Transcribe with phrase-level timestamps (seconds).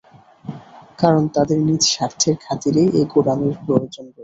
[0.99, 4.19] কারণ তাঁদের নিজ স্বার্থের খাতিরেই এ গোঁড়ামির প্রয়োজন রয়েছে।